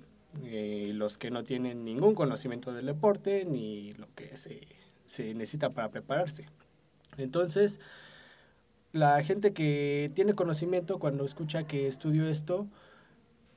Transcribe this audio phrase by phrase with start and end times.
[0.45, 4.69] eh, los que no tienen ningún conocimiento del deporte ni lo que se,
[5.07, 6.47] se necesita para prepararse.
[7.17, 7.81] Entonces,
[8.93, 12.69] la gente que tiene conocimiento cuando escucha que estudio esto,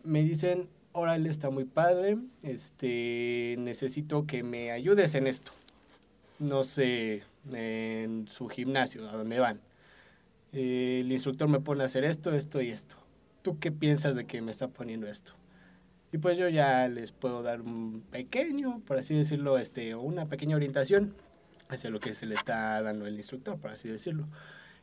[0.04, 5.52] me dicen, órale, está muy padre, este, necesito que me ayudes en esto.
[6.40, 9.60] No sé, en su gimnasio, a dónde van.
[10.54, 12.96] el instructor me pone a hacer esto, esto y esto.
[13.42, 15.34] ¿Tú qué piensas de que me está poniendo esto?
[16.12, 20.56] Y pues yo ya les puedo dar un pequeño, por así decirlo, este, una pequeña
[20.56, 21.16] orientación
[21.70, 24.28] hacia lo que se le está dando el instructor, por así decirlo.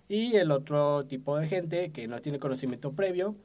[0.08, 3.36] Y el otro tipo de gente que no tiene conocimiento previo,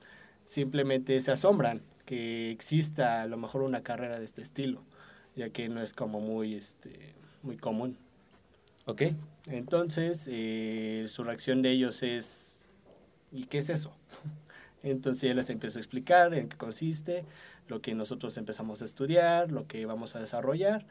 [0.47, 4.81] simplemente se asombran que exista a lo mejor una carrera de este estilo,
[5.35, 7.97] ya que no es como muy, este, muy común.
[8.85, 9.03] Ok.
[9.47, 12.61] Entonces, eh, su reacción de ellos es,
[13.31, 13.91] ¿y qué es eso?
[14.83, 17.25] Entonces ya les empiezo a explicar en qué consiste,
[17.67, 20.85] lo que nosotros empezamos a estudiar, lo que vamos a desarrollar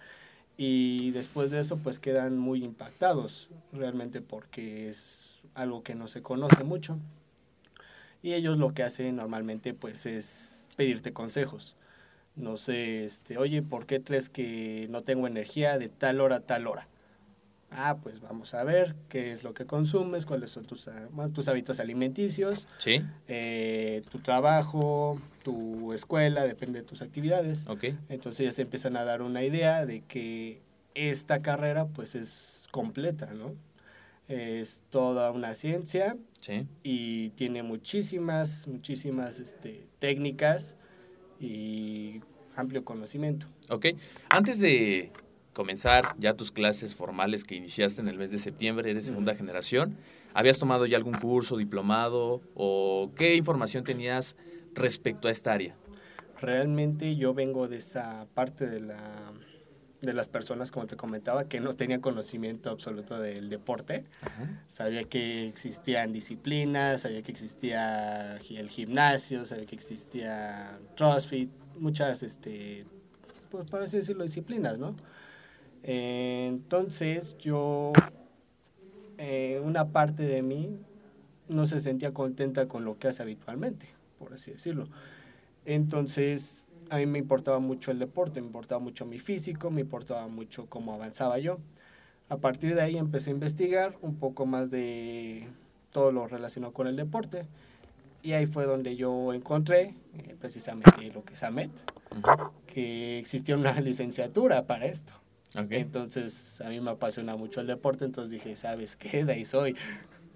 [0.57, 6.23] y después de eso pues quedan muy impactados realmente porque es algo que no se
[6.23, 6.99] conoce mucho.
[8.23, 11.77] Y ellos lo que hacen normalmente pues es pedirte consejos.
[12.37, 16.41] No sé, este, oye, ¿por qué crees que no tengo energía de tal hora a
[16.41, 16.89] tal hora?
[17.71, 21.49] Ah, pues vamos a ver qué es lo que consumes, cuáles son tus, ah, tus
[21.49, 23.05] hábitos alimenticios, ¿Sí?
[23.27, 27.67] Eh, tu trabajo, tu escuela, depende de tus actividades.
[27.67, 27.99] Okay.
[28.09, 30.61] Entonces ya se empiezan a dar una idea de que
[30.95, 33.55] esta carrera pues es completa, ¿no?
[34.29, 36.17] Es toda una ciencia
[36.83, 40.75] y tiene muchísimas, muchísimas este, técnicas
[41.41, 42.21] y
[42.57, 43.47] amplio conocimiento.
[43.71, 43.87] Ok,
[44.31, 45.11] antes de
[45.53, 49.97] comenzar ya tus clases formales que iniciaste en el mes de septiembre, eres segunda generación,
[50.35, 54.37] ¿habías tomado ya algún curso, diplomado o qué información tenías
[54.75, 55.77] respecto a esta área?
[56.41, 59.33] Realmente yo vengo de esa parte de la
[60.05, 64.05] de las personas, como te comentaba, que no tenían conocimiento absoluto del deporte.
[64.69, 72.87] Sabía que existían disciplinas, sabía que existía el gimnasio, sabía que existía CrossFit, muchas, este,
[73.51, 74.97] pues para así decirlo, disciplinas, ¿no?
[75.83, 77.93] Entonces yo,
[79.19, 80.79] eh, una parte de mí
[81.49, 83.87] no se sentía contenta con lo que hace habitualmente,
[84.19, 84.89] por así decirlo.
[85.67, 90.29] Entonces a mí me importaba mucho el deporte, me importaba mucho mi físico, me importaba
[90.29, 91.59] mucho cómo avanzaba yo.
[92.29, 95.49] A partir de ahí empecé a investigar un poco más de
[95.91, 97.47] todo lo relacionado con el deporte.
[98.23, 101.73] Y ahí fue donde yo encontré eh, precisamente lo que es AMET,
[102.67, 105.15] que existía una licenciatura para esto.
[105.57, 109.25] Entonces a mí me apasiona mucho el deporte, entonces dije, ¿sabes qué?
[109.25, 109.77] De ahí soy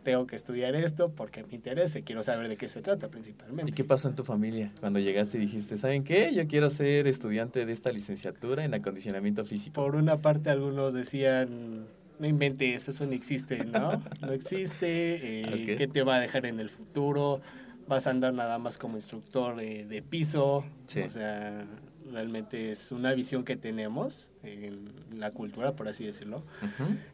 [0.03, 3.71] tengo que estudiar esto porque me interesa, quiero saber de qué se trata principalmente.
[3.71, 6.33] ¿Y qué pasó en tu familia cuando llegaste y dijiste, ¿saben qué?
[6.35, 9.75] Yo quiero ser estudiante de esta licenciatura en acondicionamiento físico.
[9.75, 11.87] Por una parte algunos decían,
[12.19, 14.03] no inventes, eso no existe, ¿no?
[14.21, 17.41] No existe, eh, ¿qué te va a dejar en el futuro?
[17.87, 21.67] Vas a andar nada más como instructor de, piso, o sea,
[22.12, 26.43] realmente es una visión que tenemos en la cultura, por así decirlo,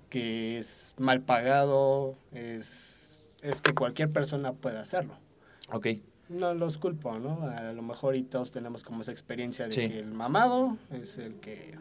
[0.08, 5.14] que es mal pagado, es, es que cualquier persona puede hacerlo.
[5.70, 5.88] Ok.
[6.28, 7.46] No los culpo, ¿no?
[7.46, 11.34] A lo mejor y todos tenemos como esa experiencia de que el mamado es el
[11.36, 11.74] que...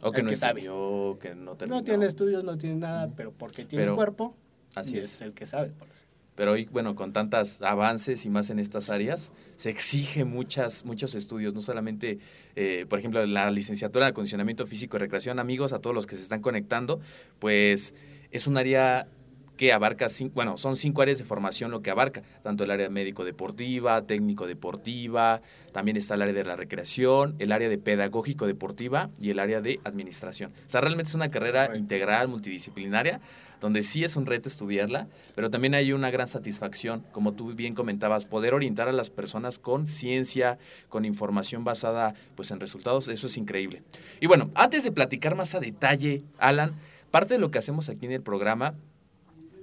[0.00, 0.62] O que no que sabe.
[0.62, 4.34] que no No tiene estudios, no tiene nada, pero porque tiene cuerpo,
[4.74, 5.14] así es.
[5.14, 5.88] es el que sabe, por
[6.34, 11.14] pero hoy, bueno, con tantos avances y más en estas áreas, se exige muchas, muchos
[11.14, 12.18] estudios, no solamente,
[12.56, 16.16] eh, por ejemplo, la licenciatura de acondicionamiento físico y recreación, amigos, a todos los que
[16.16, 17.00] se están conectando,
[17.38, 17.94] pues
[18.30, 19.06] es un área
[19.56, 22.90] que abarca, cinco, bueno, son cinco áreas de formación lo que abarca, tanto el área
[22.90, 25.42] médico-deportiva, técnico-deportiva,
[25.72, 29.80] también está el área de la recreación, el área de pedagógico-deportiva y el área de
[29.84, 30.52] administración.
[30.66, 33.20] O sea, realmente es una carrera integral, multidisciplinaria,
[33.60, 37.74] donde sí es un reto estudiarla, pero también hay una gran satisfacción, como tú bien
[37.74, 40.58] comentabas, poder orientar a las personas con ciencia,
[40.88, 43.82] con información basada pues en resultados, eso es increíble.
[44.20, 46.74] Y bueno, antes de platicar más a detalle, Alan,
[47.10, 48.74] parte de lo que hacemos aquí en el programa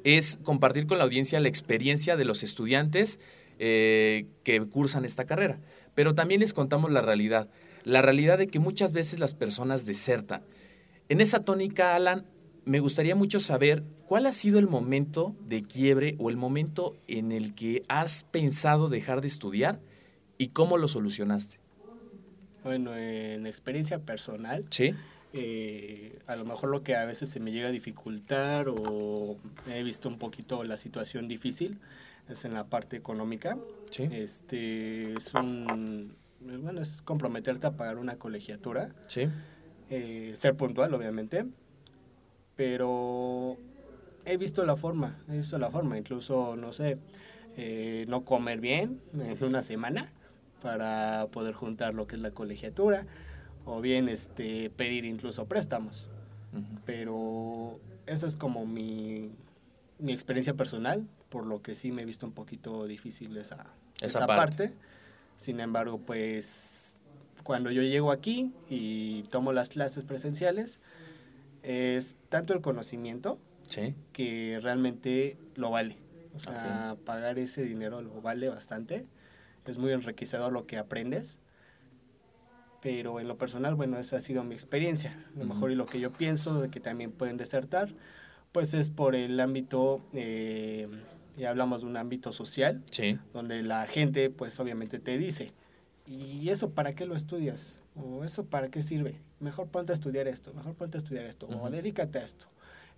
[0.03, 3.19] es compartir con la audiencia la experiencia de los estudiantes
[3.59, 5.59] eh, que cursan esta carrera.
[5.95, 7.49] Pero también les contamos la realidad,
[7.83, 10.41] la realidad de que muchas veces las personas desertan.
[11.09, 12.25] En esa tónica, Alan,
[12.65, 17.31] me gustaría mucho saber cuál ha sido el momento de quiebre o el momento en
[17.31, 19.79] el que has pensado dejar de estudiar
[20.37, 21.59] y cómo lo solucionaste.
[22.63, 24.93] Bueno, en experiencia personal, ¿Sí?
[25.33, 29.37] Eh, a lo mejor lo que a veces se me llega a dificultar o
[29.69, 31.79] he visto un poquito la situación difícil
[32.27, 33.57] es en la parte económica.
[33.89, 34.07] ¿Sí?
[34.11, 38.93] Este, es un, bueno, es comprometerte a pagar una colegiatura.
[39.07, 39.27] ¿Sí?
[39.89, 41.45] Eh, ser puntual, obviamente.
[42.55, 43.57] Pero
[44.25, 46.97] he visto la forma, he visto la forma, incluso, no sé,
[47.57, 50.11] eh, no comer bien en una semana
[50.61, 53.07] para poder juntar lo que es la colegiatura
[53.65, 56.07] o bien este, pedir incluso préstamos.
[56.85, 59.31] Pero esa es como mi,
[59.99, 63.67] mi, experiencia personal, por lo que sí me he visto un poquito difícil esa,
[64.01, 64.73] esa, parte.
[65.37, 66.97] Sin embargo, pues
[67.43, 70.77] cuando yo llego aquí y tomo las clases presenciales,
[71.63, 73.39] es tanto el conocimiento
[74.11, 75.97] que realmente lo vale.
[76.35, 79.05] O sea, pagar ese dinero lo vale bastante.
[79.65, 81.37] Es muy enriquecedor lo que aprendes
[82.81, 85.25] pero en lo personal, bueno, esa ha sido mi experiencia.
[85.35, 87.89] A lo mejor y lo que yo pienso de que también pueden desertar,
[88.51, 90.87] pues es por el ámbito, eh,
[91.37, 92.83] ya hablamos de un ámbito social,
[93.33, 95.53] donde la gente pues obviamente te dice,
[96.07, 97.75] ¿y eso para qué lo estudias?
[97.95, 99.19] ¿O eso para qué sirve?
[99.39, 102.47] Mejor ponte a estudiar esto, mejor ponte a estudiar esto, o dedícate a esto.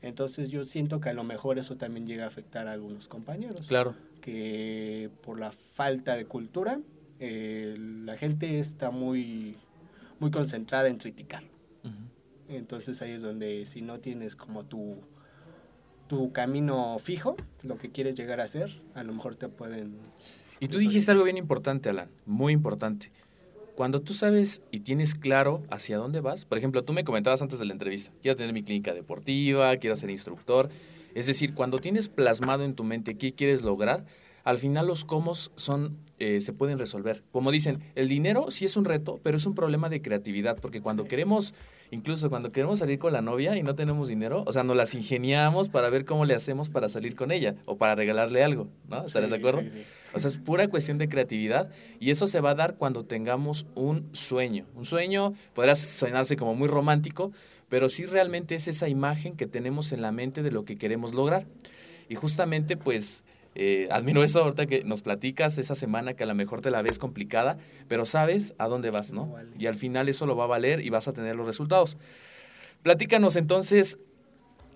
[0.02, 3.68] Entonces yo siento que a lo mejor eso también llega a afectar a algunos compañeros.
[3.68, 3.96] Claro.
[4.22, 6.80] Que por la falta de cultura,
[7.20, 9.56] eh, la gente está muy
[10.24, 11.44] muy concentrada en criticar.
[12.48, 14.96] Entonces ahí es donde si no tienes como tu,
[16.08, 19.98] tu camino fijo, lo que quieres llegar a hacer, a lo mejor te pueden...
[20.62, 23.12] Y tú dijiste algo bien importante, Alan, muy importante.
[23.76, 27.60] Cuando tú sabes y tienes claro hacia dónde vas, por ejemplo, tú me comentabas antes
[27.60, 30.70] de la entrevista, quiero tener mi clínica deportiva, quiero ser instructor.
[31.16, 34.06] Es decir, cuando tienes plasmado en tu mente qué quieres lograr,
[34.44, 37.24] al final los cómo son, eh, se pueden resolver.
[37.32, 40.82] Como dicen, el dinero sí es un reto, pero es un problema de creatividad, porque
[40.82, 41.54] cuando queremos,
[41.92, 44.94] incluso cuando queremos salir con la novia y no tenemos dinero, o sea, nos las
[44.96, 49.06] ingeniamos para ver cómo le hacemos para salir con ella o para regalarle algo, ¿no?
[49.06, 49.62] ¿Estás de acuerdo?
[50.14, 53.66] o sea, es pura cuestión de creatividad y eso se va a dar cuando tengamos
[53.76, 54.66] un sueño.
[54.76, 57.32] Un sueño podrá sonarse como muy romántico,
[57.70, 61.14] pero sí realmente es esa imagen que tenemos en la mente de lo que queremos
[61.14, 61.48] lograr.
[62.10, 63.24] Y justamente, pues,
[63.56, 66.82] eh, admiro eso ahorita que nos platicas esa semana que a lo mejor te la
[66.82, 67.58] ves complicada,
[67.88, 69.36] pero sabes a dónde vas, ¿no?
[69.58, 71.98] Y al final eso lo va a valer y vas a tener los resultados.
[72.82, 74.00] Platícanos entonces,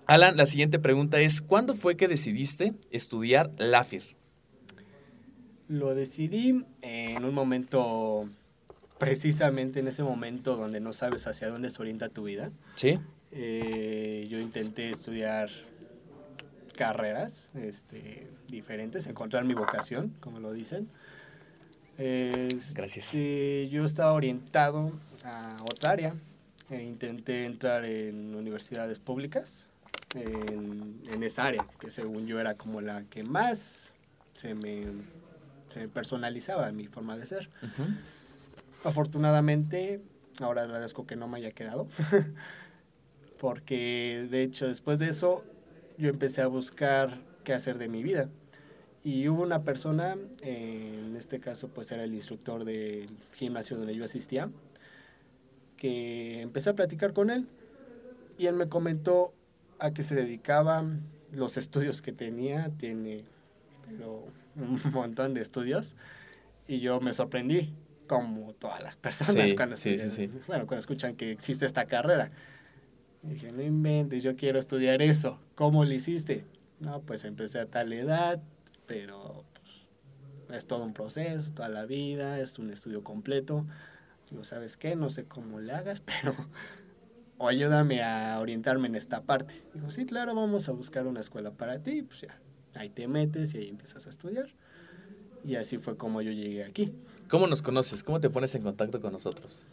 [0.06, 4.04] Alan, la siguiente pregunta es, ¿cuándo fue que decidiste estudiar LAFIR?
[5.68, 8.26] Lo decidí en un momento,
[8.98, 12.50] precisamente en ese momento donde no sabes hacia dónde se orienta tu vida.
[12.74, 12.98] Sí.
[13.32, 15.50] Eh, yo intenté estudiar
[16.78, 20.88] carreras este, diferentes, encontrar mi vocación, como lo dicen.
[22.72, 23.12] Gracias.
[23.12, 24.92] yo estaba orientado
[25.24, 26.14] a otra área.
[26.70, 29.64] E intenté entrar en universidades públicas,
[30.14, 33.88] en, en, esa área, que según yo era como la que más
[34.34, 34.82] se me,
[35.72, 37.48] se personalizaba en mi forma de ser.
[38.84, 40.02] Afortunadamente,
[40.40, 41.88] ahora agradezco que no me haya quedado,
[43.40, 45.42] porque de hecho después de eso
[45.98, 48.28] yo empecé a buscar qué hacer de mi vida.
[49.04, 54.04] Y hubo una persona, en este caso pues era el instructor del gimnasio donde yo
[54.04, 54.50] asistía,
[55.76, 57.46] que empecé a platicar con él
[58.38, 59.32] y él me comentó
[59.78, 60.84] a qué se dedicaba,
[61.32, 63.24] los estudios que tenía, tiene
[63.88, 64.24] pero
[64.56, 65.94] un montón de estudios
[66.66, 67.72] y yo me sorprendí
[68.06, 69.76] como todas las personas cuando,
[70.46, 72.30] bueno, cuando escuchan que existe esta carrera.
[73.22, 75.38] Y dije, no inventes, yo quiero estudiar eso.
[75.54, 76.44] ¿Cómo lo hiciste?
[76.80, 78.40] No, pues empecé a tal edad,
[78.86, 79.44] pero
[80.46, 83.66] pues, es todo un proceso, toda la vida, es un estudio completo.
[84.30, 84.94] Digo, ¿sabes qué?
[84.94, 86.34] No sé cómo le hagas, pero
[87.38, 89.62] o ayúdame a orientarme en esta parte.
[89.74, 92.02] Digo, sí, claro, vamos a buscar una escuela para ti.
[92.02, 92.38] Pues ya,
[92.74, 94.48] ahí te metes y ahí empiezas a estudiar.
[95.44, 96.92] Y así fue como yo llegué aquí.
[97.28, 98.02] ¿Cómo nos conoces?
[98.02, 99.68] ¿Cómo te pones en contacto con nosotros?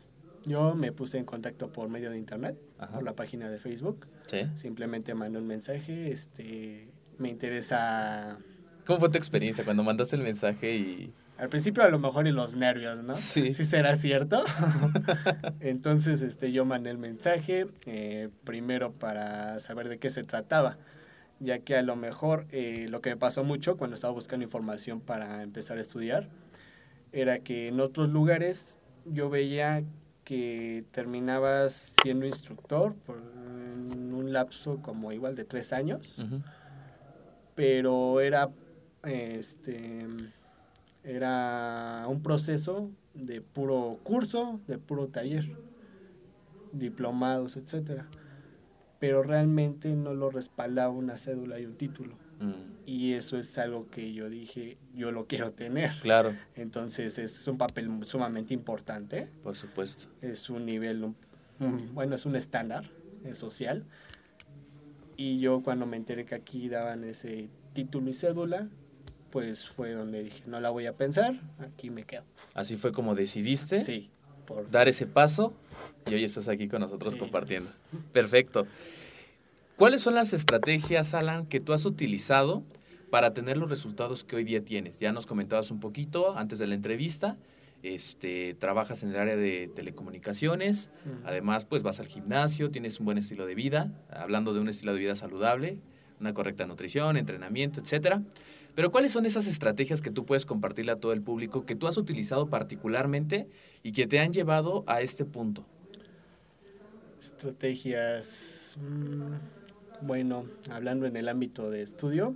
[0.46, 2.58] Yo me puse en contacto por medio de internet,
[2.94, 4.08] por la página de Facebook.
[4.28, 4.42] Sí.
[4.56, 6.88] Simplemente mandé un mensaje, este,
[7.18, 8.38] me interesa...
[8.86, 12.32] ¿Cómo fue tu experiencia cuando mandaste el mensaje y al principio a lo mejor y
[12.32, 13.14] los nervios, ¿no?
[13.14, 13.54] Sí.
[13.54, 14.44] Sí será cierto.
[15.60, 20.78] Entonces este, yo mandé el mensaje, eh, primero para saber de qué se trataba,
[21.40, 25.02] ya que a lo mejor eh, lo que me pasó mucho cuando estaba buscando información
[25.02, 26.30] para empezar a estudiar,
[27.12, 29.84] era que en otros lugares yo veía
[30.25, 36.22] que terminabas siendo instructor por un lapso como igual de tres años,
[37.55, 38.50] pero era
[39.03, 40.08] este
[41.03, 45.55] era un proceso de puro curso, de puro taller,
[46.74, 48.08] diplomados, etcétera.
[49.00, 52.15] Pero realmente no lo respaldaba una cédula y un título.
[52.39, 52.75] Mm.
[52.86, 55.92] Y eso es algo que yo dije, yo lo quiero tener.
[56.01, 56.36] Claro.
[56.56, 59.27] Entonces es un papel sumamente importante.
[59.42, 60.10] Por supuesto.
[60.22, 61.13] Es un nivel,
[61.94, 62.89] bueno, es un estándar
[63.34, 63.86] social.
[65.18, 68.70] Y yo cuando me enteré que aquí daban ese título y cédula,
[69.32, 72.24] pues fue donde dije, no la voy a pensar, aquí me quedo.
[72.54, 74.10] Así fue como decidiste sí,
[74.46, 74.70] por...
[74.70, 75.54] dar ese paso
[76.10, 77.70] y hoy estás aquí con nosotros compartiendo.
[78.13, 78.68] Perfecto.
[79.77, 82.63] ¿Cuáles son las estrategias, Alan, que tú has utilizado
[83.10, 85.00] para tener los resultados que hoy día tienes?
[85.00, 87.36] Ya nos comentabas un poquito antes de la entrevista.
[87.84, 90.89] Este, trabajas en el área de telecomunicaciones,
[91.25, 94.94] además pues vas al gimnasio, tienes un buen estilo de vida, hablando de un estilo
[94.94, 95.77] de vida saludable,
[96.22, 98.24] una correcta nutrición, entrenamiento, etcétera.
[98.75, 101.88] Pero ¿cuáles son esas estrategias que tú puedes compartirle a todo el público que tú
[101.88, 103.50] has utilizado particularmente
[103.84, 105.65] y que te han llevado a este punto?
[107.20, 109.64] Estrategias, mm,
[110.05, 112.35] bueno, hablando en el ámbito de estudio,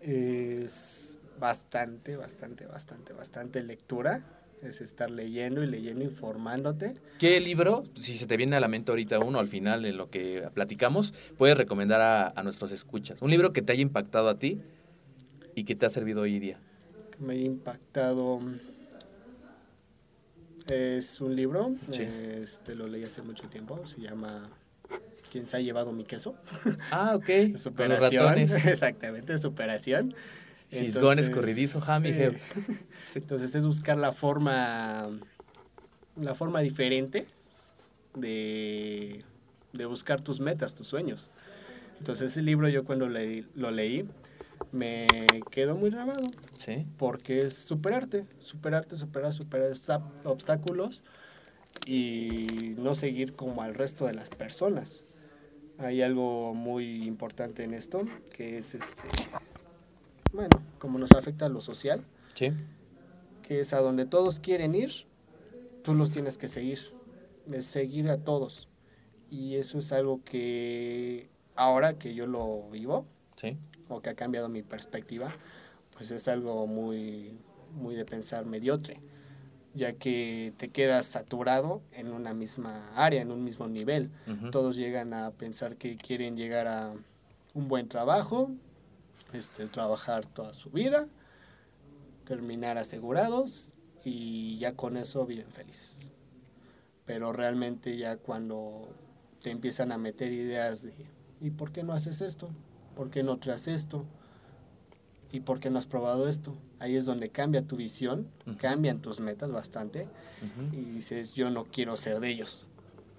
[0.00, 4.24] es bastante, bastante, bastante, bastante lectura.
[4.62, 6.94] Es estar leyendo y leyendo, informándote.
[7.18, 10.08] ¿Qué libro, si se te viene a la mente ahorita uno al final en lo
[10.08, 13.20] que platicamos, puedes recomendar a, a nuestros escuchas?
[13.20, 14.62] Un libro que te haya impactado a ti
[15.54, 16.58] y qué te ha servido hoy día?
[17.18, 18.40] Me ha impactado.
[20.70, 24.48] Es un libro, este, lo leí hace mucho tiempo, se llama
[25.34, 26.36] ¿Quién se ha llevado mi queso?
[26.92, 27.56] Ah, ok.
[27.58, 28.38] superación.
[28.38, 30.14] Exactamente, superación.
[30.68, 32.12] Fisgón escurridizo, Jami.
[33.16, 35.10] Entonces es buscar la forma,
[36.14, 37.26] la forma diferente
[38.14, 39.24] de,
[39.72, 41.30] de buscar tus metas, tus sueños.
[41.98, 44.08] Entonces ese libro yo cuando lo leí,
[44.70, 45.08] me
[45.50, 46.22] quedó muy grabado.
[46.54, 46.86] Sí.
[46.96, 49.72] Porque es superarte, superarte, superar, superar
[50.22, 51.02] obstáculos
[51.86, 55.03] y no seguir como al resto de las personas.
[55.78, 58.02] Hay algo muy importante en esto,
[58.32, 59.08] que es este,
[60.32, 62.04] bueno, como nos afecta a lo social.
[62.34, 62.52] Sí.
[63.42, 65.06] Que es a donde todos quieren ir,
[65.82, 66.80] tú los tienes que seguir,
[67.52, 68.68] es seguir a todos.
[69.30, 73.56] Y eso es algo que ahora que yo lo vivo, ¿Sí?
[73.88, 75.34] o que ha cambiado mi perspectiva,
[75.96, 77.36] pues es algo muy,
[77.74, 79.00] muy de pensar mediocre.
[79.74, 84.10] Ya que te quedas saturado en una misma área, en un mismo nivel.
[84.52, 86.92] Todos llegan a pensar que quieren llegar a
[87.54, 88.50] un buen trabajo,
[89.32, 91.08] este, trabajar toda su vida,
[92.24, 93.72] terminar asegurados
[94.04, 95.96] y ya con eso viven felices.
[97.04, 98.88] Pero realmente ya cuando
[99.42, 100.94] te empiezan a meter ideas de
[101.40, 102.48] ¿y por qué no haces esto?
[102.96, 104.04] ¿Por qué no traes esto?
[105.32, 106.54] ¿Y por qué no has probado esto?
[106.84, 110.06] Ahí es donde cambia tu visión, cambian tus metas bastante
[110.70, 112.66] y dices, yo no quiero ser de ellos,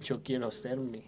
[0.00, 1.02] yo quiero serme,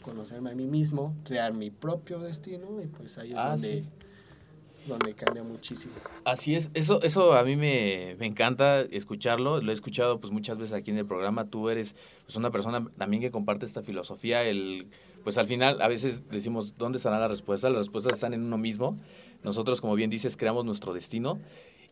[0.00, 3.84] conocerme a mí mismo, crear mi propio destino y pues ahí es ah, donde
[4.86, 5.92] donde cambia muchísimo.
[6.24, 10.72] Así es, eso, eso a mí me, encanta escucharlo, lo he escuchado pues muchas veces
[10.72, 14.86] aquí en el programa, tú eres pues una persona también que comparte esta filosofía, el
[15.24, 17.68] pues al final a veces decimos, ¿dónde estará la respuesta?
[17.70, 18.98] Las respuestas están en uno mismo,
[19.42, 21.38] nosotros como bien dices creamos nuestro destino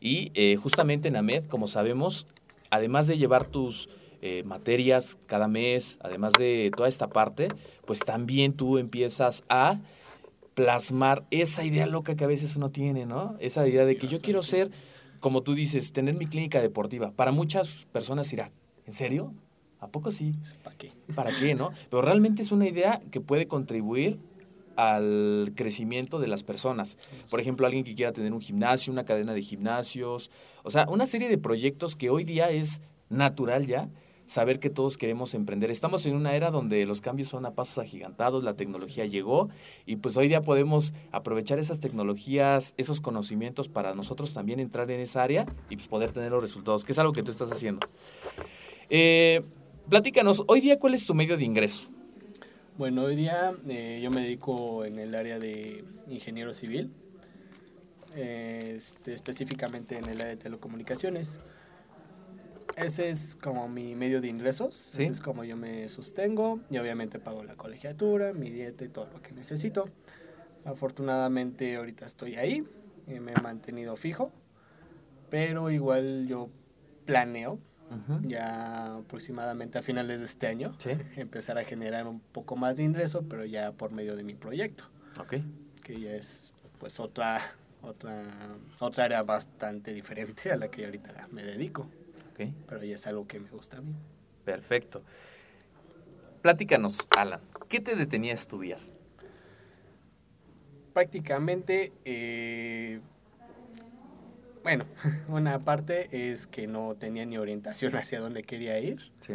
[0.01, 2.27] y eh, justamente en AMED, como sabemos,
[2.71, 3.89] además de llevar tus
[4.23, 7.49] eh, materias cada mes, además de toda esta parte,
[7.87, 9.81] pues también tú empiezas a
[10.55, 13.37] plasmar esa idea loca que a veces uno tiene, ¿no?
[13.41, 14.71] Esa idea de que yo quiero ser,
[15.21, 17.13] como tú dices, tener mi clínica deportiva.
[17.13, 18.53] Para muchas personas irá,
[18.87, 19.33] ¿en serio?
[19.81, 20.35] ¿A poco sí?
[20.63, 20.93] ¿Para qué?
[21.15, 21.73] ¿Para qué, no?
[21.89, 24.19] Pero realmente es una idea que puede contribuir
[24.77, 26.99] al crecimiento de las personas.
[27.31, 30.31] Por ejemplo, alguien que quiera tener un gimnasio, una cadena de gimnasios,
[30.63, 33.89] o sea, una serie de proyectos que hoy día es natural ya
[34.31, 35.73] saber que todos queremos emprender.
[35.73, 39.49] Estamos en una era donde los cambios son a pasos agigantados, la tecnología llegó
[39.87, 45.01] y pues hoy día podemos aprovechar esas tecnologías, esos conocimientos para nosotros también entrar en
[45.01, 47.89] esa área y pues, poder tener los resultados, que es algo que tú estás haciendo.
[48.89, 49.43] Eh,
[49.89, 51.89] platícanos, hoy día cuál es tu medio de ingreso?
[52.77, 56.93] Bueno, hoy día eh, yo me dedico en el área de ingeniero civil,
[58.17, 61.39] este, específicamente en el área de telecomunicaciones.
[62.77, 64.89] Ese es como mi medio de ingresos.
[64.93, 66.61] Ese es como yo me sostengo.
[66.71, 69.91] Y obviamente pago la colegiatura, mi dieta y todo lo que necesito.
[70.65, 72.65] Afortunadamente ahorita estoy ahí.
[73.07, 74.33] Y me he mantenido fijo.
[75.29, 76.49] Pero igual yo
[77.05, 77.59] planeo
[78.23, 80.75] ya aproximadamente a finales de este año
[81.17, 84.85] empezar a generar un poco más de ingreso, pero ya por medio de mi proyecto.
[85.21, 85.37] Ok.
[85.83, 88.23] Que ya es pues otra otra
[88.79, 91.89] otra área bastante diferente a la que ahorita me dedico.
[92.67, 93.95] Pero ya es algo que me gusta a mí.
[94.45, 95.03] Perfecto.
[96.43, 98.79] Platícanos, Alan, ¿qué te detenía a estudiar?
[100.95, 103.01] Prácticamente, eh,
[104.63, 104.85] bueno,
[105.29, 109.13] una parte es que no tenía ni orientación hacia dónde quería ir.
[109.21, 109.35] Sí.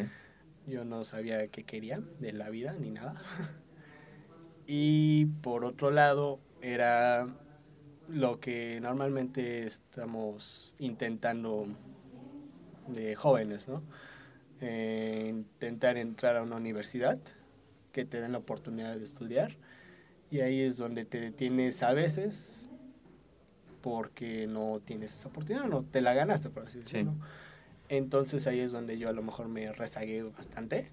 [0.68, 3.22] Yo no sabía qué quería de la vida ni nada.
[4.68, 7.28] Y por otro lado, era
[8.10, 11.68] lo que normalmente estamos intentando
[12.88, 13.84] de jóvenes, ¿no?
[14.62, 17.20] Eh, intentar entrar a una universidad
[17.92, 19.56] que te den la oportunidad de estudiar
[20.32, 22.65] y ahí es donde te detienes a veces
[23.86, 27.14] porque no tienes esa oportunidad, no te la ganaste, por así decirlo.
[27.88, 30.92] Entonces ahí es donde yo a lo mejor me rezagué bastante.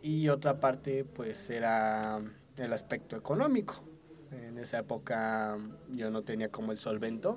[0.00, 2.20] Y otra parte pues era
[2.58, 3.82] el aspecto económico.
[4.30, 5.58] En esa época
[5.90, 7.34] yo no tenía como el solvento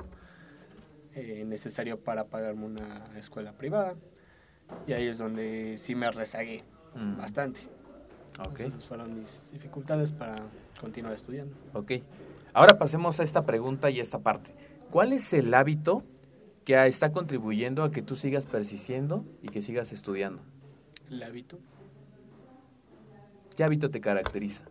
[1.15, 3.95] eh, necesario para pagarme una escuela privada.
[4.85, 6.63] Y ahí es donde sí me rezagué
[6.93, 7.17] mm.
[7.17, 7.61] bastante.
[8.49, 8.67] Okay.
[8.67, 10.35] Esas fueron mis dificultades para
[10.79, 11.55] continuar estudiando.
[11.73, 11.93] Ok.
[12.53, 14.53] Ahora pasemos a esta pregunta y esta parte.
[14.91, 16.03] ¿Cuál es el hábito
[16.65, 20.43] que está contribuyendo a que tú sigas persistiendo y que sigas estudiando?
[21.09, 21.59] ¿El hábito?
[23.57, 24.65] ¿Qué hábito te caracteriza?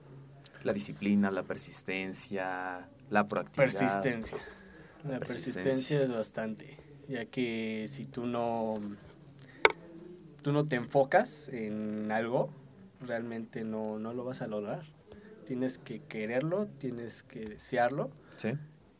[0.62, 3.72] La disciplina, la persistencia, la proactividad.
[3.72, 4.38] Persistencia.
[5.04, 6.02] La, persistencia.
[6.02, 6.76] es bastante,
[7.08, 8.78] ya que si tú no,
[10.42, 12.50] tú no te enfocas en algo,
[13.00, 14.84] realmente no, no lo vas a lograr.
[15.52, 18.10] Tienes que quererlo, tienes que desearlo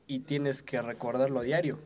[0.07, 1.79] y tienes que recordarlo a diario.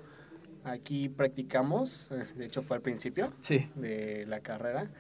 [0.64, 3.32] Aquí practicamos, eh, de hecho fue al principio
[3.76, 4.90] de la carrera,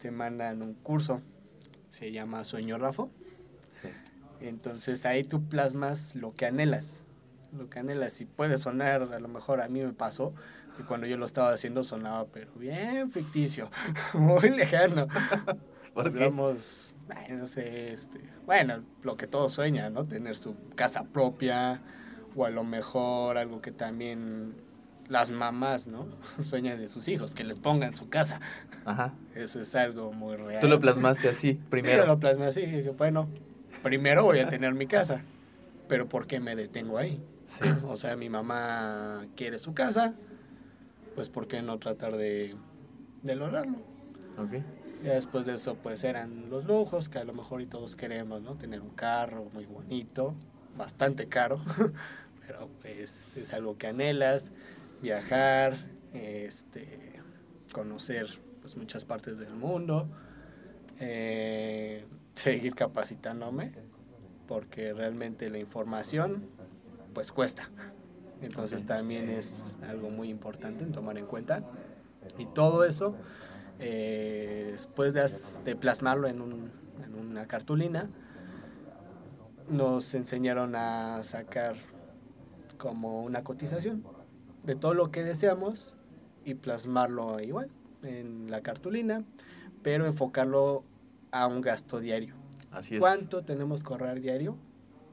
[0.00, 1.20] te mandan un curso,
[1.90, 3.10] se llama Sueño Rafo.
[4.40, 7.02] Entonces ahí tú plasmas lo que anhelas
[7.56, 8.12] lo que anhelas.
[8.12, 10.34] Si puede sonar, a lo mejor a mí me pasó,
[10.78, 13.70] y cuando yo lo estaba haciendo sonaba, pero bien ficticio,
[14.14, 15.06] muy lejano.
[15.94, 16.12] ¿Por
[17.30, 20.04] no sé, este, bueno, lo que todos sueñan, ¿no?
[20.04, 21.80] Tener su casa propia,
[22.34, 24.54] o a lo mejor algo que también
[25.08, 26.06] las mamás, ¿no?
[26.42, 28.40] Sueñan de sus hijos, que les pongan su casa.
[28.84, 29.14] Ajá.
[29.34, 30.60] Eso es algo muy real.
[30.60, 32.02] Tú lo plasmaste así, primero.
[32.02, 33.28] yo lo plasmé así, dije, bueno,
[33.82, 35.22] primero voy a tener mi casa,
[35.88, 37.22] pero ¿por qué me detengo ahí?
[37.86, 40.14] O sea, mi mamá quiere su casa,
[41.14, 42.54] pues ¿por qué no tratar de,
[43.22, 43.78] de lograrlo?
[44.38, 44.64] Okay.
[45.02, 48.40] Ya después de eso, pues eran los lujos que a lo mejor y todos queremos,
[48.42, 48.54] ¿no?
[48.54, 50.34] Tener un carro muy bonito,
[50.76, 51.60] bastante caro,
[52.46, 54.50] pero pues es algo que anhelas,
[55.00, 55.76] viajar,
[56.12, 57.20] este,
[57.72, 58.28] conocer
[58.60, 60.06] pues muchas partes del mundo,
[61.00, 62.04] eh,
[62.36, 63.72] seguir capacitándome,
[64.46, 66.44] porque realmente la información
[67.12, 67.68] pues cuesta.
[68.40, 71.64] Entonces también es algo muy importante en tomar en cuenta.
[72.38, 73.16] Y todo eso,
[73.84, 76.70] eh, después de, plasmarlo en, un,
[77.04, 78.08] en una cartulina,
[79.68, 81.74] nos enseñaron a sacar
[82.78, 84.04] como una cotización
[84.62, 85.94] de todo lo que deseamos
[86.44, 87.70] y plasmarlo igual
[88.04, 89.24] en la cartulina,
[89.82, 90.84] pero enfocarlo
[91.32, 92.34] a un gasto diario.
[92.70, 93.00] Así es.
[93.00, 94.56] ¿Cuánto tenemos que ahorrar diario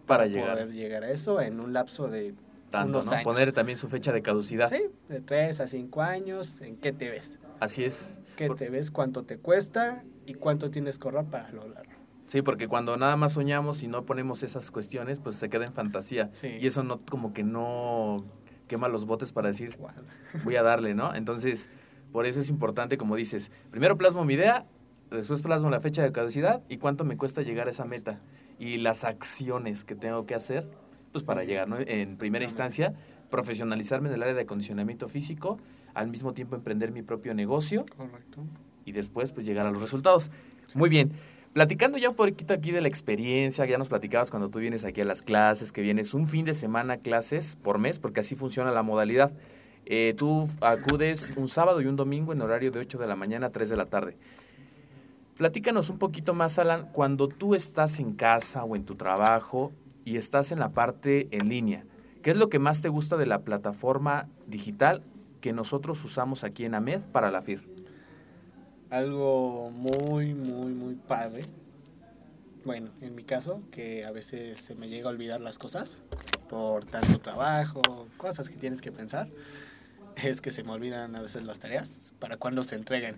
[0.05, 0.53] para, llegar.
[0.53, 2.35] poder llegar a eso en un lapso de
[2.69, 3.11] tanto, ¿no?
[3.23, 4.69] Poner también su fecha de caducidad.
[4.69, 7.39] Sí, de 3 a 5 años, ¿en qué te ves?
[7.59, 8.19] Así es.
[8.35, 8.91] ¿Qué te ves?
[8.91, 10.03] ¿Cuánto te cuesta?
[10.25, 11.99] ¿Y cuánto tienes que ahorrar para lograrlo?
[12.27, 15.73] Sí, porque cuando nada más soñamos y no ponemos esas cuestiones, pues se queda en
[15.73, 16.31] fantasía.
[16.43, 18.23] Y eso no, como que no
[18.67, 19.77] quema los botes para decir,
[20.43, 21.15] voy a darle, ¿no?
[21.15, 21.69] Entonces,
[22.11, 24.67] por eso es importante, como dices, primero plasmo mi idea,
[25.09, 28.21] después plasmo la fecha de caducidad y cuánto me cuesta llegar a esa meta.
[28.59, 30.69] Y las acciones que tengo que hacer
[31.11, 31.77] pues para llegar, ¿no?
[31.79, 32.93] En primera instancia,
[33.29, 35.59] profesionalizarme en el área de acondicionamiento físico,
[35.93, 37.85] al mismo tiempo emprender mi propio negocio.
[37.97, 38.43] Correcto.
[38.85, 40.31] Y después, pues llegar a los resultados.
[40.75, 41.11] Muy bien.
[41.53, 45.01] Platicando ya un poquito aquí de la experiencia, ya nos platicabas cuando tú vienes aquí
[45.01, 48.71] a las clases, que vienes un fin de semana clases por mes, porque así funciona
[48.71, 49.33] la modalidad.
[49.85, 53.47] Eh, tú acudes un sábado y un domingo en horario de 8 de la mañana
[53.47, 54.15] a 3 de la tarde.
[55.37, 59.71] Platícanos un poquito más, Alan, cuando tú estás en casa o en tu trabajo
[60.09, 61.85] y estás en la parte en línea.
[62.23, 65.03] ¿Qué es lo que más te gusta de la plataforma digital
[65.39, 67.61] que nosotros usamos aquí en AMED para la FIR?
[68.89, 71.45] Algo muy, muy, muy padre.
[72.65, 76.01] Bueno, en mi caso, que a veces se me llega a olvidar las cosas
[76.49, 79.29] por tanto trabajo, cosas que tienes que pensar,
[80.15, 83.15] es que se me olvidan a veces las tareas para cuando se entreguen.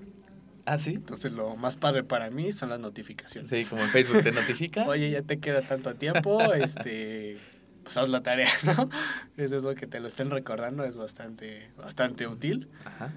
[0.66, 0.94] ¿Ah, sí?
[0.96, 3.50] Entonces lo más padre para mí son las notificaciones.
[3.50, 4.84] Sí, como en Facebook te notifica.
[4.88, 7.38] Oye, ya te queda tanto tiempo, este,
[7.84, 8.90] pues haz la tarea, ¿no?
[9.38, 12.70] Es eso que te lo estén recordando, es bastante, bastante útil.
[12.86, 13.12] Ajá.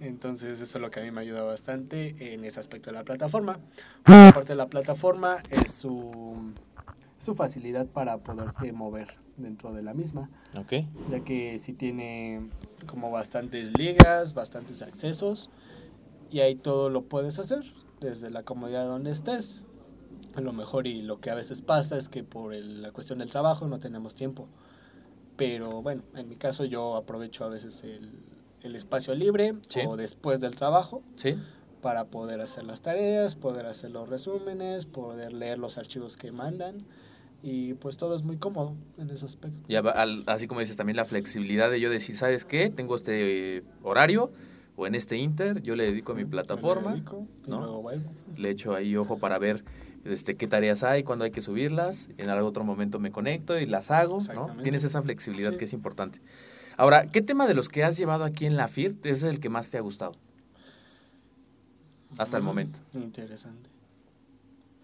[0.00, 3.04] Entonces eso es lo que a mí me ayuda bastante en ese aspecto de la
[3.04, 3.58] plataforma.
[4.04, 6.54] Aparte de la plataforma es su,
[7.18, 10.30] su facilidad para poderte mover dentro de la misma.
[10.56, 10.72] Ok.
[11.10, 12.48] Ya que sí tiene
[12.86, 15.50] como bastantes ligas, bastantes accesos
[16.30, 19.62] y ahí todo lo puedes hacer desde la comodidad donde estés.
[20.34, 23.30] A lo mejor y lo que a veces pasa es que por la cuestión del
[23.30, 24.48] trabajo no tenemos tiempo.
[25.36, 28.10] Pero bueno, en mi caso yo aprovecho a veces el,
[28.62, 29.54] el espacio libre
[29.86, 31.36] o después del trabajo ¿Sí?
[31.80, 36.86] para poder hacer las tareas, poder hacer los resúmenes, poder leer los archivos que mandan
[37.42, 39.58] y pues todo es muy cómodo en ese aspecto.
[39.66, 39.76] Y
[40.26, 42.68] así como dices, también la flexibilidad de yo decir, ¿sabes qué?
[42.68, 44.30] Tengo este horario,
[44.80, 47.04] o en este Inter, yo le dedico a mi plataforma,
[47.46, 47.82] ¿no?
[48.34, 49.62] Le echo ahí ojo para ver
[50.06, 53.66] este, qué tareas hay, cuándo hay que subirlas, en algún otro momento me conecto y
[53.66, 54.56] las hago, ¿no?
[54.62, 56.22] Tienes esa flexibilidad que es importante.
[56.78, 59.50] Ahora, ¿qué tema de los que has llevado aquí en la FIR es el que
[59.50, 60.12] más te ha gustado?
[62.16, 62.80] Hasta el mm, momento.
[62.94, 63.68] Interesante.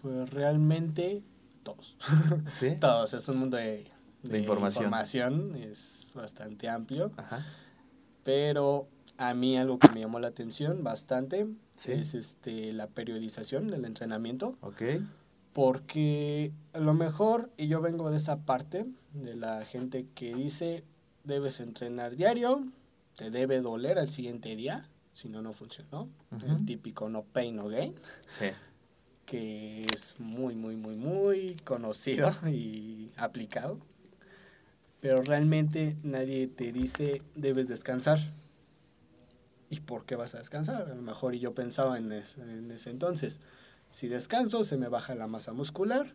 [0.03, 1.23] Pues realmente
[1.63, 1.97] todos.
[2.49, 2.75] ¿Sí?
[2.79, 3.15] todos.
[3.15, 3.89] Es un mundo de,
[4.21, 4.85] de, información.
[4.85, 5.55] información.
[5.55, 7.11] Es bastante amplio.
[7.17, 7.47] Ajá.
[8.23, 11.47] Pero a mí algo que me llamó la atención bastante
[11.85, 14.55] es este la periodización del entrenamiento.
[14.61, 14.81] Ok.
[15.53, 20.83] Porque a lo mejor, y yo vengo de esa parte, de la gente que dice,
[21.23, 22.63] debes entrenar diario,
[23.15, 26.09] te debe doler al siguiente día, si no, no funcionó.
[26.45, 27.95] El típico no pain, no gain.
[28.29, 28.45] Sí.
[29.25, 33.79] Que es muy, muy, muy, muy conocido y aplicado.
[34.99, 38.19] Pero realmente nadie te dice, debes descansar
[39.69, 40.83] ¿Y por qué vas a descansar?
[40.83, 43.39] A lo mejor y yo pensaba en ese, en ese entonces,
[43.91, 46.13] si descanso se me baja la masa muscular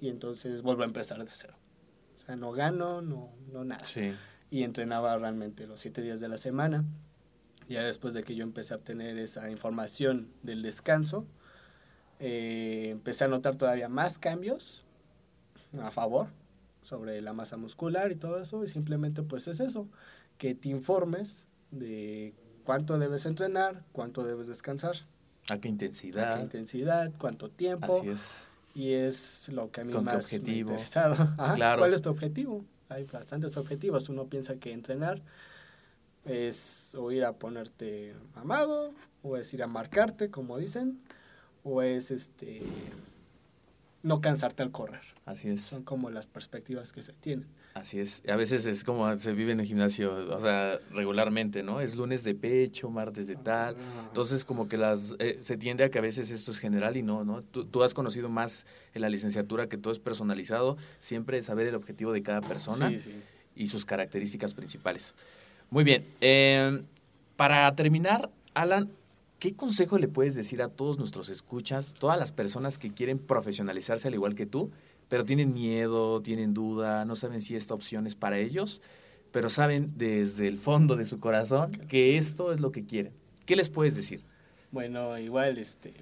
[0.00, 1.54] y entonces vuelvo a empezar de cero.
[2.18, 3.84] O sea, no gano, no, no nada.
[3.84, 4.12] Sí.
[4.50, 6.84] Y entrenaba realmente los siete días de la semana.
[7.68, 11.24] Ya después de que yo empecé a obtener esa información del descanso,
[12.18, 14.84] eh, empecé a notar todavía más cambios
[15.80, 16.28] a favor
[16.82, 18.64] sobre la masa muscular y todo eso.
[18.64, 19.88] Y simplemente pues es eso,
[20.36, 22.34] que te informes de
[22.70, 24.94] cuánto debes entrenar, cuánto debes descansar.
[25.50, 26.34] A qué intensidad.
[26.34, 27.98] A qué intensidad, cuánto tiempo.
[27.98, 28.46] Así es.
[28.76, 30.70] Y es lo que a mí más objetivo?
[30.70, 31.34] me ha interesado.
[31.56, 31.80] claro.
[31.80, 32.64] ¿Cuál es tu objetivo?
[32.88, 34.08] Hay bastantes objetivos.
[34.08, 35.20] Uno piensa que entrenar
[36.24, 41.00] Es o ir a ponerte amado, o es ir a marcarte, como dicen,
[41.64, 42.62] o es este
[44.04, 45.02] no cansarte al correr.
[45.30, 45.60] Así es.
[45.60, 47.46] Son como las perspectivas que se tienen.
[47.74, 48.22] Así es.
[48.28, 51.80] A veces es como se vive en el gimnasio, o sea, regularmente, ¿no?
[51.80, 53.76] Es lunes de pecho, martes de tal.
[54.08, 57.02] Entonces, como que las eh, se tiende a que a veces esto es general y
[57.02, 57.42] no, ¿no?
[57.42, 61.76] Tú, tú, has conocido más en la licenciatura que todo es personalizado, siempre saber el
[61.76, 62.92] objetivo de cada persona
[63.54, 65.14] y sus características principales.
[65.70, 66.04] Muy bien.
[66.20, 66.82] Eh,
[67.36, 68.90] para terminar, Alan,
[69.38, 74.08] ¿qué consejo le puedes decir a todos nuestros escuchas, todas las personas que quieren profesionalizarse
[74.08, 74.70] al igual que tú?
[75.10, 78.80] Pero tienen miedo, tienen duda, no saben si esta opción es para ellos,
[79.32, 83.12] pero saben desde el fondo de su corazón que esto es lo que quieren.
[83.44, 84.22] ¿Qué les puedes decir?
[84.70, 85.94] Bueno, igual, este,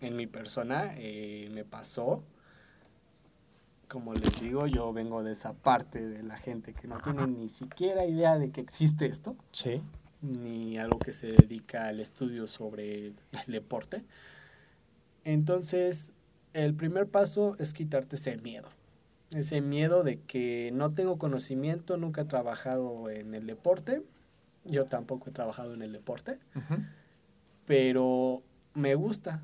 [0.00, 2.22] en mi persona eh, me pasó,
[3.88, 7.48] como les digo, yo vengo de esa parte de la gente que no tiene ni
[7.48, 9.34] siquiera idea de que existe esto.
[9.50, 9.82] Sí.
[10.20, 13.14] Ni algo que se dedica al estudio sobre el
[13.48, 14.04] deporte.
[15.24, 16.12] Entonces,
[16.52, 18.68] el primer paso es quitarte ese miedo.
[19.30, 24.02] Ese miedo de que no tengo conocimiento, nunca he trabajado en el deporte.
[24.64, 26.38] Yo tampoco he trabajado en el deporte.
[27.66, 28.42] Pero
[28.74, 29.42] me gusta.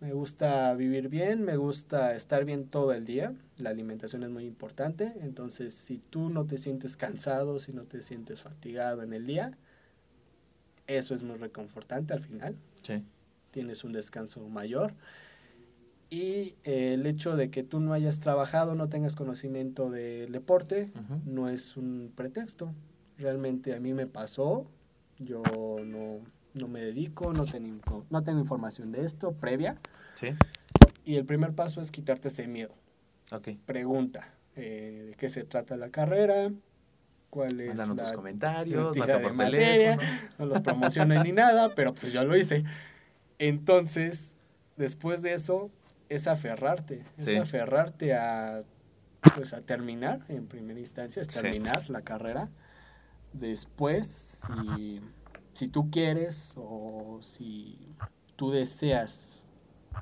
[0.00, 3.34] Me gusta vivir bien, me gusta estar bien todo el día.
[3.56, 5.14] La alimentación es muy importante.
[5.20, 9.56] Entonces, si tú no te sientes cansado, si no te sientes fatigado en el día,
[10.88, 12.56] eso es muy reconfortante al final.
[12.82, 13.04] Sí.
[13.52, 14.92] Tienes un descanso mayor.
[16.12, 20.92] Y eh, el hecho de que tú no hayas trabajado, no tengas conocimiento del deporte,
[21.24, 22.74] no es un pretexto.
[23.16, 24.66] Realmente a mí me pasó,
[25.18, 25.42] yo
[25.86, 26.18] no,
[26.52, 29.78] no me dedico, no tengo, no tengo información de esto previa.
[30.16, 30.34] Sí.
[31.06, 32.74] Y el primer paso es quitarte ese miedo.
[33.32, 33.58] Okay.
[33.64, 36.52] Pregunta, eh, ¿de qué se trata la carrera?
[37.30, 39.98] ¿Cuál es Mándanos la tus comentarios, por materia,
[40.38, 42.64] No los promocioné ni nada, pero pues yo lo hice.
[43.38, 44.36] Entonces,
[44.76, 45.70] después de eso,
[46.14, 48.64] es aferrarte, es aferrarte a,
[49.34, 52.50] pues, a terminar en primera instancia, es terminar la carrera.
[53.32, 55.00] Después, si,
[55.54, 57.78] si tú quieres o si
[58.36, 59.40] tú deseas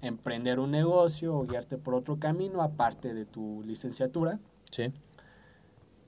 [0.03, 4.93] emprender un negocio o guiarte por otro camino aparte de tu licenciatura, sí.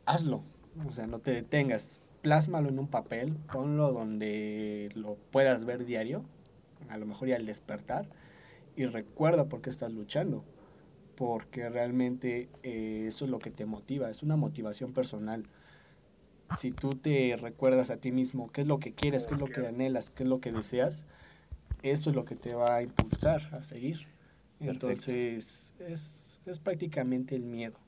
[0.04, 0.42] hazlo.
[0.88, 2.02] O sea, no te detengas.
[2.22, 6.24] Plásmalo en un papel, ponlo donde lo puedas ver diario,
[6.88, 8.08] a lo mejor ya al despertar
[8.76, 10.44] y recuerda por qué estás luchando,
[11.16, 15.44] porque realmente eh, eso es lo que te motiva, es una motivación personal.
[16.58, 19.46] Si tú te recuerdas a ti mismo qué es lo que quieres, qué es lo
[19.46, 21.06] que anhelas, qué es lo que deseas,
[21.82, 24.06] eso es lo que te va a impulsar a seguir.
[24.60, 27.78] Entonces, es, es prácticamente el miedo.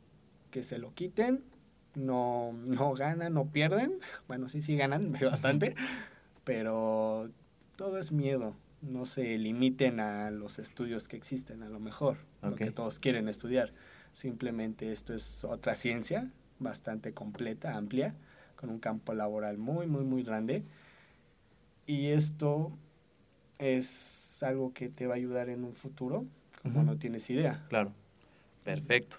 [0.51, 1.45] Que se lo quiten,
[1.95, 3.99] no, no ganan, no pierden.
[4.29, 5.75] Bueno, sí, sí ganan bastante,
[6.45, 7.31] pero
[7.77, 12.55] todo es miedo no se limiten a los estudios que existen, a lo mejor, lo
[12.55, 13.73] que todos quieren estudiar.
[14.13, 18.15] Simplemente esto es otra ciencia bastante completa, amplia,
[18.57, 20.63] con un campo laboral muy, muy, muy grande.
[21.87, 22.73] Y esto
[23.59, 26.25] es algo que te va a ayudar en un futuro,
[26.63, 27.65] como no tienes idea.
[27.69, 27.93] Claro,
[28.65, 29.19] perfecto.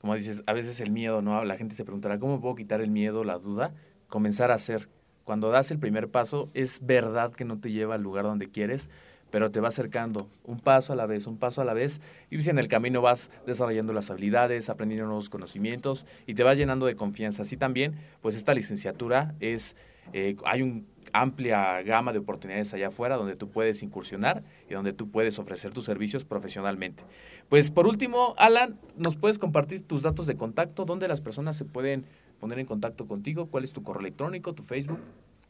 [0.00, 1.44] Como dices, a veces el miedo, ¿no?
[1.44, 3.72] La gente se preguntará, ¿cómo puedo quitar el miedo, la duda?
[4.08, 4.88] Comenzar a hacer
[5.24, 8.90] cuando das el primer paso, es verdad que no te lleva al lugar donde quieres,
[9.30, 12.40] pero te va acercando un paso a la vez, un paso a la vez, y
[12.42, 16.86] si en el camino vas desarrollando las habilidades, aprendiendo nuevos conocimientos y te vas llenando
[16.86, 17.42] de confianza.
[17.42, 19.74] Así también, pues esta licenciatura es,
[20.12, 20.82] eh, hay una
[21.12, 25.70] amplia gama de oportunidades allá afuera donde tú puedes incursionar y donde tú puedes ofrecer
[25.70, 27.04] tus servicios profesionalmente.
[27.48, 30.84] Pues por último, Alan, ¿nos puedes compartir tus datos de contacto?
[30.84, 32.04] ¿Dónde las personas se pueden
[32.44, 33.46] poner en contacto contigo?
[33.46, 34.98] ¿Cuál es tu correo electrónico, tu Facebook?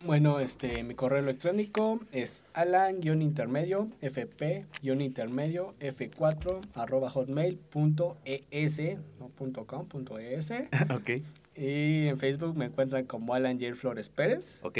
[0.06, 8.78] Bueno, este, mi correo electrónico es alan-intermedio, fp-intermedio, f4, arroba hotmail.es,
[9.18, 10.52] no punto .com, punto .es.
[10.94, 11.10] ok.
[11.56, 13.74] Y en Facebook me encuentran como Alan J.
[13.74, 14.60] Flores Pérez.
[14.62, 14.78] Ok.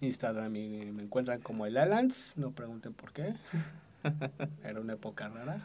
[0.00, 3.34] Instagram me encuentran como el Alans, no pregunten por qué.
[4.64, 5.62] Era una época rara.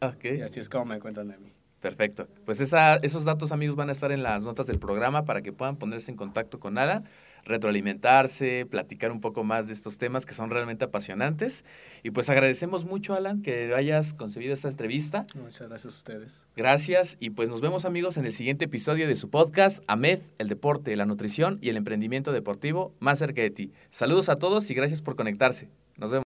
[0.00, 0.24] ok.
[0.38, 1.52] Y así es como me encuentran a mí.
[1.82, 2.28] Perfecto.
[2.46, 5.52] Pues esa, esos datos, amigos, van a estar en las notas del programa para que
[5.52, 7.04] puedan ponerse en contacto con Alan,
[7.44, 11.64] retroalimentarse, platicar un poco más de estos temas que son realmente apasionantes.
[12.04, 15.26] Y pues agradecemos mucho, Alan, que hayas concebido esta entrevista.
[15.34, 16.44] Muchas gracias a ustedes.
[16.54, 17.16] Gracias.
[17.18, 20.94] Y pues nos vemos, amigos, en el siguiente episodio de su podcast, AMED, el deporte,
[20.94, 23.72] la nutrición y el emprendimiento deportivo más cerca de ti.
[23.90, 25.68] Saludos a todos y gracias por conectarse.
[25.96, 26.20] Nos vemos.